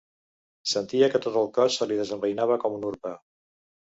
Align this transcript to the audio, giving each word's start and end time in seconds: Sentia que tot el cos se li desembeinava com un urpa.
Sentia 0.69 1.09
que 1.15 1.21
tot 1.25 1.37
el 1.41 1.51
cos 1.59 1.77
se 1.81 1.87
li 1.91 1.99
desembeinava 2.01 2.57
com 2.65 2.79
un 2.79 2.89
urpa. 2.93 3.15